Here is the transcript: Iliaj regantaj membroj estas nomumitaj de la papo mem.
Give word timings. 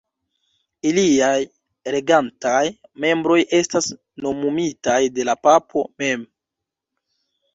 Iliaj 0.91 1.33
regantaj 1.95 2.63
membroj 3.05 3.37
estas 3.59 3.91
nomumitaj 4.27 4.97
de 5.19 5.27
la 5.31 5.37
papo 5.49 5.85
mem. 6.05 6.27